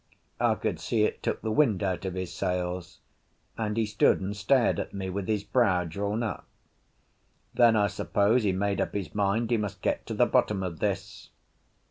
I 0.39 0.55
could 0.55 0.79
see 0.79 1.03
it 1.03 1.21
took 1.21 1.41
the 1.43 1.51
wind 1.51 1.83
out 1.83 2.05
of 2.05 2.15
his 2.15 2.33
sails, 2.33 3.01
and 3.55 3.77
he 3.77 3.85
stood 3.85 4.19
and 4.19 4.35
stared 4.35 4.79
at 4.79 4.95
me 4.95 5.11
with 5.11 5.27
his 5.27 5.43
brow 5.43 5.83
drawn 5.83 6.23
up. 6.23 6.47
Then 7.53 7.75
I 7.75 7.85
suppose 7.85 8.41
he 8.41 8.51
made 8.51 8.81
up 8.81 8.95
his 8.95 9.13
mind 9.13 9.51
he 9.51 9.57
must 9.57 9.83
get 9.83 10.07
to 10.07 10.15
the 10.15 10.25
bottom 10.25 10.63
of 10.63 10.79
this. 10.79 11.29